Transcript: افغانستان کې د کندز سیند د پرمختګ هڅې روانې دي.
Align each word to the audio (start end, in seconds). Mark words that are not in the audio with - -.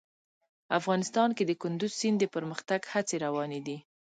افغانستان 0.79 1.29
کې 1.37 1.43
د 1.45 1.51
کندز 1.61 1.91
سیند 1.99 2.17
د 2.21 2.23
پرمختګ 2.35 2.81
هڅې 2.93 3.15
روانې 3.25 3.59
دي. 3.67 3.77